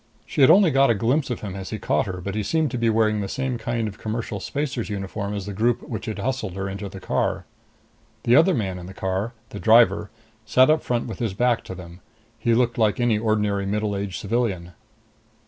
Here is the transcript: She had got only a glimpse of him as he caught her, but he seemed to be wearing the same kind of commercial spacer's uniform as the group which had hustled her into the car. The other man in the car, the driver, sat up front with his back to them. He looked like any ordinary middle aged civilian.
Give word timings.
She 0.25 0.41
had 0.41 0.47
got 0.47 0.53
only 0.55 0.71
a 0.75 0.93
glimpse 0.97 1.29
of 1.29 1.41
him 1.41 1.55
as 1.55 1.69
he 1.69 1.77
caught 1.77 2.07
her, 2.07 2.21
but 2.21 2.33
he 2.33 2.41
seemed 2.41 2.71
to 2.71 2.79
be 2.79 2.89
wearing 2.89 3.21
the 3.21 3.27
same 3.27 3.59
kind 3.59 3.87
of 3.87 3.99
commercial 3.99 4.39
spacer's 4.39 4.89
uniform 4.89 5.35
as 5.35 5.45
the 5.45 5.53
group 5.53 5.83
which 5.83 6.07
had 6.07 6.17
hustled 6.17 6.53
her 6.55 6.67
into 6.67 6.89
the 6.89 6.99
car. 6.99 7.45
The 8.23 8.35
other 8.35 8.55
man 8.55 8.79
in 8.79 8.87
the 8.87 8.95
car, 8.95 9.33
the 9.49 9.59
driver, 9.59 10.09
sat 10.43 10.71
up 10.71 10.81
front 10.81 11.05
with 11.05 11.19
his 11.19 11.35
back 11.35 11.63
to 11.65 11.75
them. 11.75 11.99
He 12.39 12.55
looked 12.55 12.79
like 12.79 12.99
any 12.99 13.19
ordinary 13.19 13.67
middle 13.67 13.95
aged 13.95 14.15
civilian. 14.19 14.71